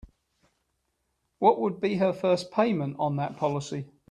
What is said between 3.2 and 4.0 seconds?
policy?